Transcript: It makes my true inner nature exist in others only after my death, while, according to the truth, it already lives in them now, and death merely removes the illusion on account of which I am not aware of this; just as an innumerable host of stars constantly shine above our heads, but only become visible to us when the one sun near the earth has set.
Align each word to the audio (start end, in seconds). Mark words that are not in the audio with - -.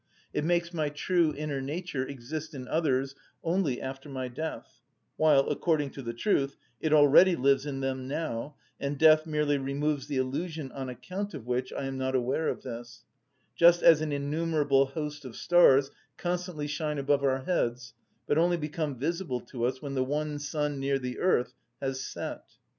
It 0.33 0.43
makes 0.43 0.73
my 0.73 0.89
true 0.89 1.31
inner 1.37 1.61
nature 1.61 2.03
exist 2.03 2.55
in 2.55 2.67
others 2.67 3.13
only 3.43 3.79
after 3.79 4.09
my 4.09 4.29
death, 4.29 4.79
while, 5.15 5.47
according 5.47 5.91
to 5.91 6.01
the 6.01 6.11
truth, 6.11 6.57
it 6.79 6.91
already 6.91 7.35
lives 7.35 7.67
in 7.67 7.81
them 7.81 8.07
now, 8.07 8.55
and 8.79 8.97
death 8.97 9.27
merely 9.27 9.59
removes 9.59 10.07
the 10.07 10.17
illusion 10.17 10.71
on 10.71 10.89
account 10.89 11.35
of 11.35 11.45
which 11.45 11.71
I 11.71 11.83
am 11.85 11.99
not 11.99 12.15
aware 12.15 12.47
of 12.47 12.63
this; 12.63 13.03
just 13.55 13.83
as 13.83 14.01
an 14.01 14.11
innumerable 14.11 14.87
host 14.87 15.23
of 15.23 15.35
stars 15.35 15.91
constantly 16.17 16.65
shine 16.65 16.97
above 16.97 17.23
our 17.23 17.43
heads, 17.43 17.93
but 18.25 18.39
only 18.39 18.57
become 18.57 18.95
visible 18.97 19.41
to 19.41 19.65
us 19.65 19.83
when 19.83 19.93
the 19.93 20.03
one 20.03 20.39
sun 20.39 20.79
near 20.79 20.97
the 20.97 21.19
earth 21.19 21.53
has 21.79 22.01
set. 22.03 22.41